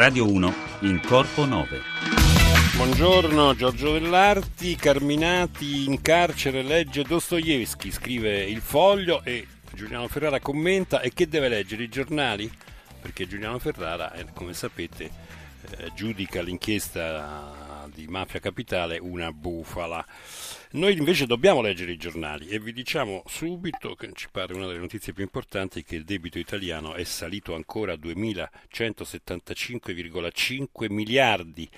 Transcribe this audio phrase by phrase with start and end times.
[0.00, 1.78] Radio 1 in Corpo 9.
[2.74, 11.02] Buongiorno Giorgio Dell'Arti, Carminati in carcere legge Dostoevsky, scrive il foglio e Giuliano Ferrara commenta
[11.02, 12.50] e che deve leggere i giornali?
[12.98, 15.10] Perché Giuliano Ferrara, come sapete,
[15.78, 20.06] eh, giudica l'inchiesta di Mafia Capitale una bufala.
[20.72, 24.78] Noi invece dobbiamo leggere i giornali e vi diciamo subito che ci pare una delle
[24.78, 31.68] notizie più importanti che il debito italiano è salito ancora a 2.175,5 miliardi.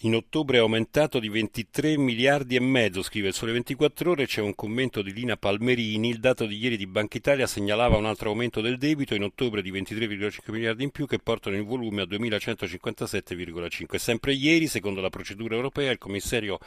[0.00, 4.42] In ottobre è aumentato di 23 miliardi e mezzo, scrive il Sole 24 Ore, c'è
[4.42, 8.28] un commento di Lina Palmerini, il dato di ieri di Banca Italia segnalava un altro
[8.28, 12.04] aumento del debito in ottobre di 23,5 miliardi in più che portano il volume a
[12.04, 13.96] 2.157,5.
[13.96, 16.58] Sempre ieri, secondo la procedura europea, il commissario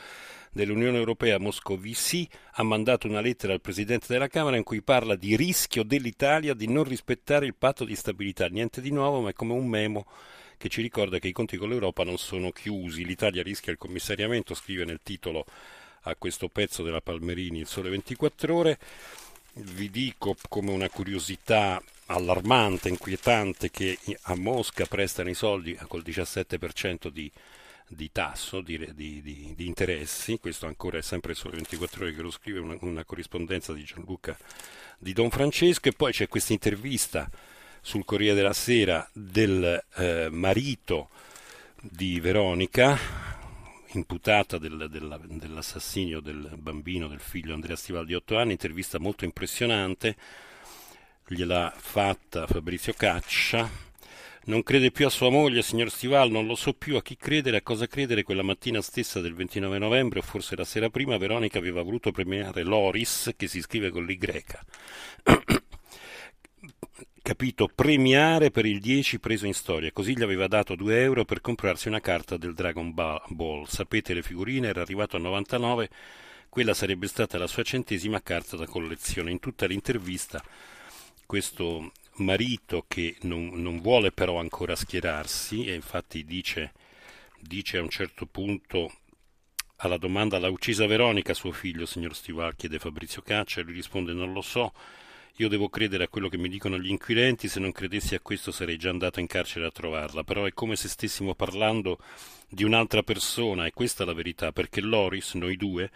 [0.51, 5.35] dell'Unione Europea Moscovici ha mandato una lettera al Presidente della Camera in cui parla di
[5.35, 8.47] rischio dell'Italia di non rispettare il patto di stabilità.
[8.47, 10.07] Niente di nuovo, ma è come un memo
[10.59, 13.05] che ci ricorda che i conti con l'Europa non sono chiusi.
[13.05, 15.45] L'Italia rischia il commissariamento, scrive nel titolo
[16.01, 18.79] a questo pezzo della Palmerini il Sole 24 Ore.
[19.53, 27.07] Vi dico come una curiosità allarmante, inquietante, che a Mosca prestano i soldi col 17%
[27.07, 27.31] di
[27.91, 29.19] di tasso, di, di,
[29.55, 33.73] di, interessi, questo ancora è sempre solo 24 ore che lo scrive, una, una corrispondenza
[33.73, 34.37] di Gianluca
[34.99, 37.27] di Don Francesco e poi c'è questa intervista
[37.81, 41.09] sul Corriere della Sera del eh, marito
[41.81, 42.97] di Veronica,
[43.93, 49.25] imputata del, del, dell'assassinio del bambino, del figlio Andrea Stival di 8 anni, intervista molto
[49.25, 50.15] impressionante,
[51.27, 53.87] gliel'ha fatta Fabrizio Caccia,
[54.45, 57.57] non crede più a sua moglie, signor Stival, non lo so più a chi credere,
[57.57, 58.23] a cosa credere.
[58.23, 62.63] Quella mattina stessa del 29 novembre, o forse la sera prima, Veronica aveva voluto premiare
[62.63, 64.17] Loris, che si scrive con l'Y.
[67.29, 67.67] Capito?
[67.67, 69.91] Premiare per il 10 preso in storia.
[69.91, 73.65] Così gli aveva dato 2 euro per comprarsi una carta del Dragon Ball.
[73.65, 75.89] Sapete, le figurine, era arrivato a 99.
[76.49, 79.29] Quella sarebbe stata la sua centesima carta da collezione.
[79.29, 80.43] In tutta l'intervista
[81.27, 86.73] questo marito che non, non, vuole però ancora schierarsi e infatti dice,
[87.39, 88.91] dice, a un certo punto
[89.81, 94.33] alla domanda l'ha uccisa Veronica suo figlio signor Stival chiede Fabrizio Caccia lui risponde non
[94.33, 94.73] lo so
[95.37, 98.51] io devo credere a quello che mi dicono gli inquirenti se non credessi a questo
[98.51, 101.99] sarei già andato in carcere a trovarla però è come se stessimo parlando
[102.47, 105.89] di un'altra persona e questa è la verità perché Loris noi due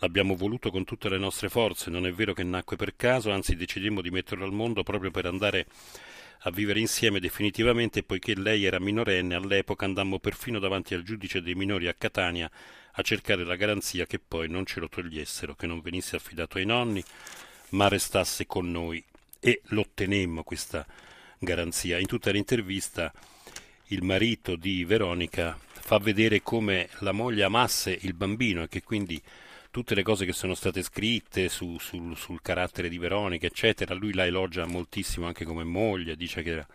[0.00, 3.56] L'abbiamo voluto con tutte le nostre forze, non è vero che nacque per caso, anzi
[3.56, 5.66] decidemmo di metterlo al mondo proprio per andare
[6.42, 11.56] a vivere insieme definitivamente poiché lei era minorenne, all'epoca andammo perfino davanti al giudice dei
[11.56, 12.48] minori a Catania
[12.92, 16.64] a cercare la garanzia che poi non ce lo togliessero, che non venisse affidato ai
[16.66, 17.02] nonni,
[17.70, 19.02] ma restasse con noi
[19.40, 20.86] e l'ottenemmo questa
[21.38, 21.98] garanzia.
[21.98, 23.12] In tutta l'intervista
[23.86, 25.58] il marito di Veronica
[25.88, 29.20] fa vedere come la moglie amasse il bambino e che quindi
[29.70, 34.12] tutte le cose che sono state scritte su, sul, sul, carattere di Veronica, eccetera, lui
[34.12, 36.66] la elogia moltissimo anche come moglie, dice che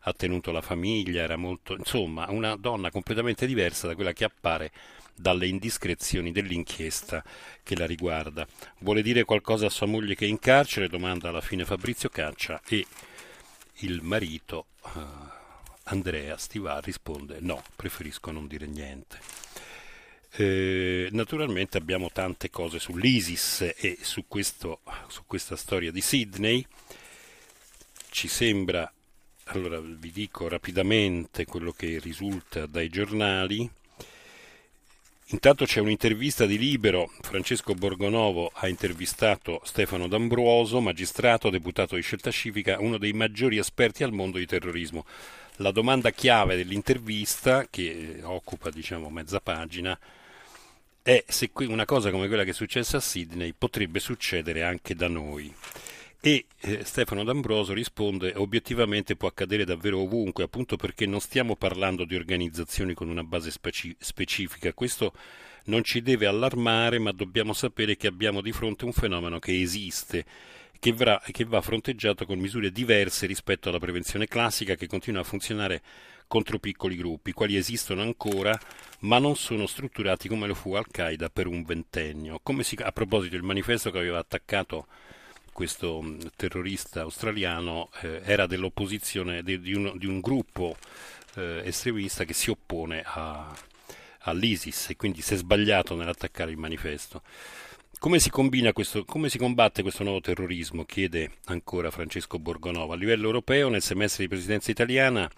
[0.00, 4.70] ha tenuto la famiglia, era molto, insomma, una donna completamente diversa da quella che appare
[5.14, 7.22] dalle indiscrezioni dell'inchiesta
[7.62, 8.46] che la riguarda.
[8.78, 10.88] Vuole dire qualcosa a sua moglie che è in carcere?
[10.88, 12.86] domanda alla fine Fabrizio Caccia e
[13.80, 15.00] il marito uh,
[15.84, 19.18] Andrea Stivà risponde no, preferisco non dire niente.
[20.32, 26.64] Eh, naturalmente abbiamo tante cose sull'ISIS e su, questo, su questa storia di Sydney.
[28.10, 28.90] Ci sembra,
[29.52, 33.68] allora vi dico rapidamente quello che risulta dai giornali.
[35.32, 42.32] Intanto c'è un'intervista di Libero, Francesco Borgonovo ha intervistato Stefano D'Ambruoso, magistrato, deputato di Scelta
[42.32, 45.04] Civica, uno dei maggiori esperti al mondo di terrorismo.
[45.56, 49.96] La domanda chiave dell'intervista, che occupa diciamo mezza pagina,
[51.02, 55.08] è se una cosa come quella che è successa a Sydney potrebbe succedere anche da
[55.08, 55.52] noi.
[56.22, 62.04] E eh, Stefano D'Ambroso risponde obiettivamente può accadere davvero ovunque, appunto perché non stiamo parlando
[62.04, 64.74] di organizzazioni con una base speci- specifica.
[64.74, 65.14] Questo
[65.64, 70.26] non ci deve allarmare, ma dobbiamo sapere che abbiamo di fronte un fenomeno che esiste,
[70.78, 75.24] che, va, che va fronteggiato con misure diverse rispetto alla prevenzione classica che continua a
[75.24, 75.80] funzionare
[76.26, 78.56] contro piccoli gruppi, quali esistono ancora
[79.00, 82.42] ma non sono strutturati come lo fu Al-Qaeda per un ventennio.
[82.60, 84.86] Si, a proposito, il manifesto che aveva attaccato
[85.60, 90.74] questo mm, terrorista australiano eh, era dell'opposizione di, di, un, di un, gruppo
[91.34, 93.54] eh, estremista che si oppone a,
[94.20, 97.20] all'ISIS e quindi si è sbagliato nell'attaccare il manifesto.
[97.98, 100.86] Come si, questo, come si, combatte questo nuovo terrorismo?
[100.86, 102.94] chiede ancora Francesco Borgonova.
[102.94, 105.30] A livello europeo, nel semestre di presidenza italiana,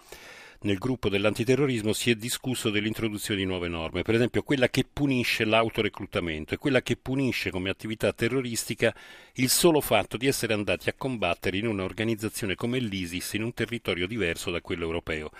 [0.63, 5.45] nel gruppo dell'antiterrorismo si è discusso dell'introduzione di nuove norme, per esempio quella che punisce
[5.45, 8.95] l'autoreclutamento e quella che punisce come attività terroristica
[9.33, 14.07] il solo fatto di essere andati a combattere in un'organizzazione come l'ISIS in un territorio
[14.07, 15.31] diverso da quello europeo.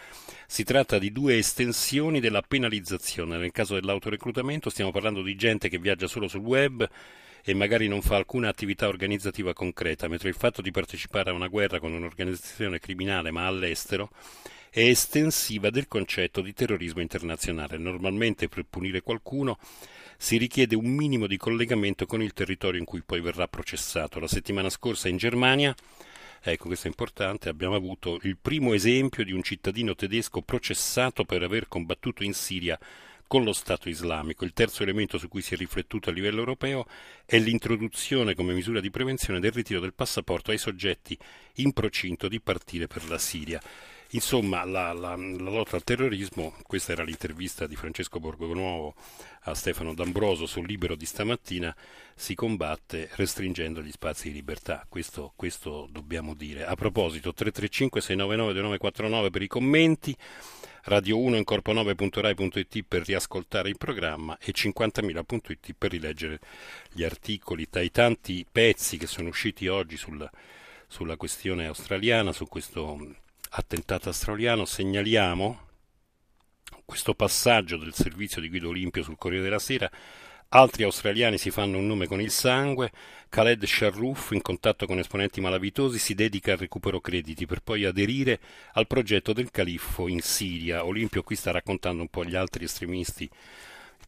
[0.45, 3.37] Si tratta di due estensioni della penalizzazione.
[3.37, 6.87] Nel caso dell'autoreclutamento stiamo parlando di gente che viaggia solo sul web
[7.45, 11.47] e magari non fa alcuna attività organizzativa concreta, mentre il fatto di partecipare a una
[11.47, 14.09] guerra con un'organizzazione criminale ma all'estero
[14.75, 17.77] è estensiva del concetto di terrorismo internazionale.
[17.77, 19.59] Normalmente per punire qualcuno
[20.17, 24.19] si richiede un minimo di collegamento con il territorio in cui poi verrà processato.
[24.19, 25.75] La settimana scorsa in Germania
[26.45, 27.47] Ecco, questo è importante.
[27.47, 32.77] Abbiamo avuto il primo esempio di un cittadino tedesco processato per aver combattuto in Siria
[33.27, 34.43] con lo Stato islamico.
[34.43, 36.85] Il terzo elemento su cui si è riflettuto a livello europeo
[37.25, 41.17] è l'introduzione come misura di prevenzione del ritiro del passaporto ai soggetti
[41.55, 43.61] in procinto di partire per la Siria.
[44.13, 48.93] Insomma, la, la, la, lotta al terrorismo, questa era l'intervista di Francesco Borgonuovo
[49.45, 51.75] a Stefano D'Ambroso sul Libero di stamattina,
[52.13, 56.63] si combatte restringendo gli spazi di libertà, questo, questo dobbiamo dire.
[56.63, 60.15] A proposito, 335-699-2949 per i commenti,
[60.85, 66.39] radio1 in corpo9.rai.it per riascoltare il programma e 50.000.it per rileggere
[66.91, 67.67] gli articoli.
[67.67, 70.29] Tra i tanti pezzi che sono usciti oggi sul,
[70.85, 73.21] sulla questione australiana, su questo
[73.55, 75.59] attentato australiano, segnaliamo
[76.85, 79.89] questo passaggio del servizio di Guido Olimpio sul Corriere della Sera.
[80.49, 82.91] Altri australiani si fanno un nome con il sangue.
[83.29, 88.39] Khaled Sharrouf, in contatto con esponenti malavitosi, si dedica al recupero crediti per poi aderire
[88.73, 90.85] al progetto del califfo in Siria.
[90.85, 93.27] Olimpio qui sta raccontando un po' gli altri estremisti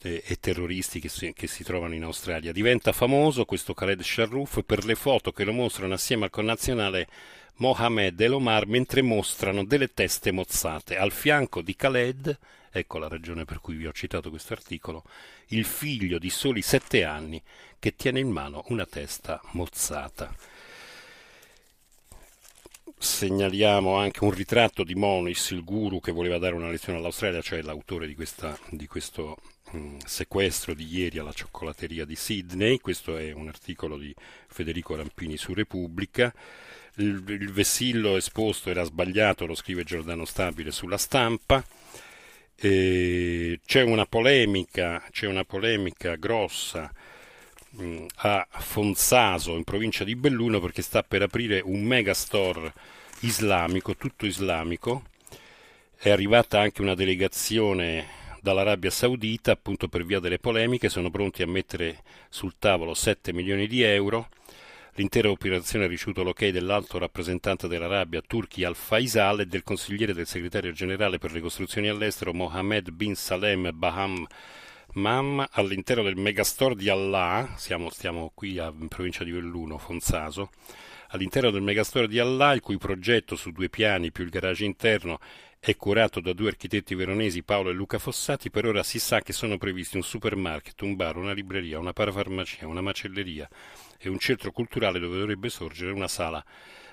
[0.01, 2.51] eh, e terroristi che si, che si, trovano in Australia.
[2.51, 7.07] Diventa famoso questo Khaled Sharrouf per le foto che lo mostrano assieme al connazionale
[7.57, 10.97] Mohamed e Omar mentre mostrano delle teste mozzate.
[10.97, 12.37] Al fianco di Khaled,
[12.71, 15.03] ecco la ragione per cui vi ho citato questo articolo,
[15.47, 17.41] il figlio di soli sette anni
[17.79, 20.33] che tiene in mano una testa mozzata.
[22.97, 27.61] Segnaliamo anche un ritratto di Monis, il guru che voleva dare una lezione all'Australia, cioè
[27.61, 29.37] l'autore di, questa, di questo
[29.75, 32.79] mm, sequestro di ieri alla cioccolateria di Sydney.
[32.79, 34.13] Questo è un articolo di
[34.47, 36.33] Federico Rampini su Repubblica
[36.95, 41.63] il, il vessillo esposto era sbagliato, lo scrive Giordano Stabile sulla stampa.
[42.57, 46.91] C'è una polemica, c'è una polemica grossa
[47.71, 52.73] mh, a Fonzaso in provincia di Belluno perché sta per aprire un megastore
[53.21, 55.03] islamico, tutto islamico.
[55.97, 61.47] È arrivata anche una delegazione dall'Arabia Saudita, appunto per via delle polemiche, sono pronti a
[61.47, 64.29] mettere sul tavolo 7 milioni di euro
[64.97, 70.71] L'intera operazione ha ricevuto l'ok dell'alto rappresentante dell'Arabia Turki al-Faisal e del consigliere del segretario
[70.71, 74.25] generale per le costruzioni all'estero Mohammed bin Salem Baham
[74.93, 80.51] Mam all'interno del megastore di Allah, siamo, stiamo qui a, in provincia di Velluno, Fonzaso,
[81.09, 85.19] all'interno del megastore di Allah, il cui progetto su due piani più il garage interno
[85.65, 89.33] è curato da due architetti veronesi Paolo e Luca Fossati, per ora si sa che
[89.33, 93.49] sono previsti un supermarket, un bar, una libreria, una parafarmacia, una macelleria,
[93.97, 96.45] e un centro culturale dove dovrebbe sorgere una sala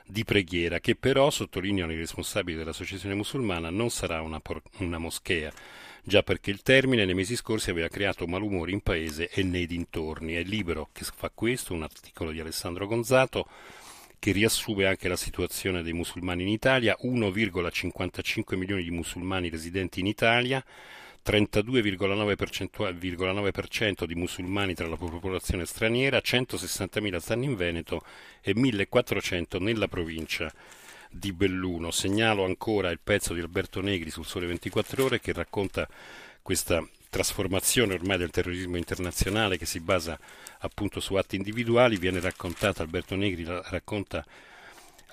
[0.07, 5.53] di preghiera, che però, sottolineano i responsabili dell'associazione musulmana, non sarà una, por- una moschea,
[6.03, 10.33] già perché il termine nei mesi scorsi aveva creato malumori in paese e nei dintorni.
[10.33, 13.47] È libero che fa questo, un articolo di Alessandro Gonzato,
[14.23, 20.07] che riassume anche la situazione dei musulmani in Italia, 1,55 milioni di musulmani residenti in
[20.07, 20.65] Italia,
[21.27, 28.05] 32,9% di musulmani tra la popolazione straniera, 160.000 stanno in Veneto
[28.41, 30.55] e 1.400 nella provincia
[31.11, 31.91] di Belluno.
[31.91, 35.89] Segnalo ancora il pezzo di Alberto Negri sul Sole 24 Ore che racconta
[36.43, 40.19] questa trasformazione ormai del terrorismo internazionale che si basa
[40.61, 41.99] appunto su atti individuali.
[41.99, 44.25] Viene raccontata, Alberto Negri racconta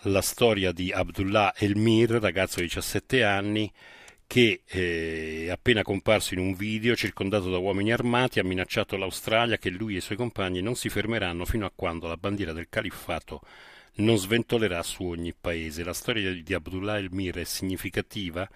[0.04, 3.70] la storia di Abdullah Elmir, ragazzo di 17 anni,
[4.26, 9.70] che eh, appena comparso in un video circondato da uomini armati ha minacciato l'Australia che
[9.70, 13.42] lui e i suoi compagni non si fermeranno fino a quando la bandiera del califfato
[13.96, 15.84] non sventolerà su ogni paese.
[15.84, 18.48] La storia di Abdullah Elmir è significativa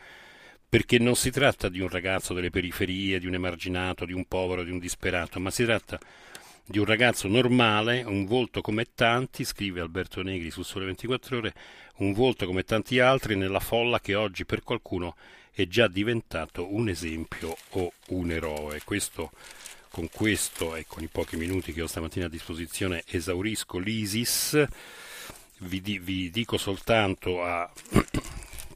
[0.74, 4.64] perché non si tratta di un ragazzo delle periferie, di un emarginato, di un povero,
[4.64, 6.00] di un disperato, ma si tratta
[6.66, 11.54] di un ragazzo normale, un volto come tanti, scrive Alberto Negri su Sole 24 Ore,
[11.98, 15.16] un volto come tanti altri nella folla che oggi per qualcuno
[15.52, 18.82] è già diventato un esempio o un eroe.
[18.84, 19.30] Questo,
[19.92, 24.66] con questo e con i pochi minuti che ho stamattina a disposizione esaurisco l'ISIS.
[25.60, 27.72] Vi, vi dico soltanto a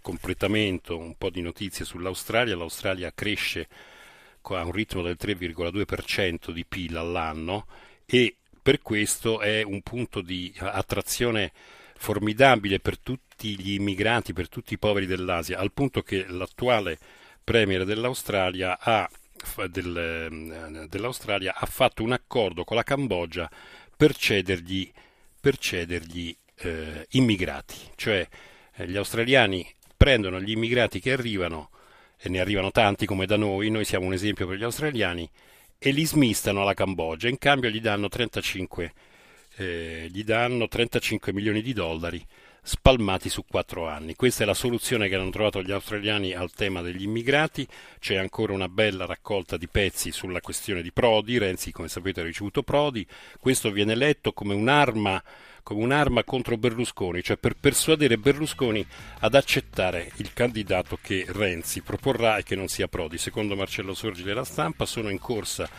[0.08, 2.56] completamento un po' di notizie sull'Australia.
[2.56, 3.68] L'Australia cresce
[4.42, 7.66] a un ritmo del 3,2% di PIL all'anno
[8.06, 11.52] e per questo è un punto di attrazione
[11.98, 16.98] formidabile per tutti gli immigrati, per tutti i poveri dell'Asia, al punto che l'attuale
[17.44, 19.10] premier dell'Australia ha,
[19.68, 23.52] del, dell'Australia ha fatto un accordo con la Cambogia
[23.98, 24.90] per cedergli,
[25.38, 28.26] per cedergli eh, immigrati, cioè
[28.76, 29.76] eh, gli australiani
[30.08, 31.70] prendono gli immigrati che arrivano
[32.18, 35.30] e ne arrivano tanti come da noi, noi siamo un esempio per gli australiani,
[35.78, 38.94] e li smistano alla Cambogia, in cambio gli danno 35,
[39.58, 42.26] eh, gli danno 35 milioni di dollari
[42.62, 44.16] spalmati su quattro anni.
[44.16, 47.68] Questa è la soluzione che hanno trovato gli australiani al tema degli immigrati.
[48.00, 51.38] C'è ancora una bella raccolta di pezzi sulla questione di Prodi.
[51.38, 53.08] Renzi, come sapete, ha ricevuto Prodi.
[53.40, 55.22] Questo viene letto come un'arma
[55.68, 58.88] come un'arma contro Berlusconi, cioè per persuadere Berlusconi
[59.20, 63.18] ad accettare il candidato che Renzi proporrà e che non sia Prodi.
[63.18, 65.70] Secondo Marcello Sorgi della stampa sono in corsa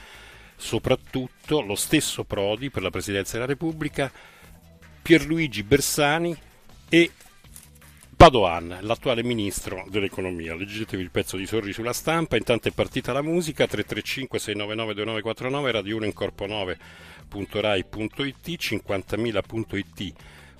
[0.54, 4.12] soprattutto lo stesso Prodi per la Presidenza della Repubblica,
[5.00, 6.36] Pierluigi Bersani
[6.90, 7.10] e
[8.14, 10.54] Padoan, l'attuale ministro dell'economia.
[10.54, 15.70] Leggetevi il pezzo di Sorri sulla stampa, intanto è partita la musica 335 699 2949
[15.70, 16.44] Radio 1 in Corpo
[17.30, 20.12] 9.rai.it 50.000.it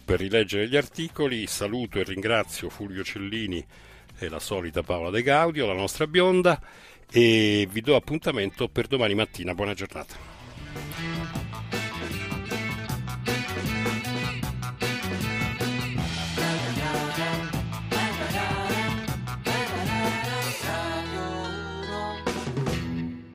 [0.05, 1.47] per rileggere gli articoli.
[1.47, 3.65] Saluto e ringrazio Fulvio Cellini
[4.19, 6.61] e la solita Paola De Gaudio, la nostra bionda
[7.11, 9.55] e vi do appuntamento per domani mattina.
[9.55, 10.28] Buona giornata.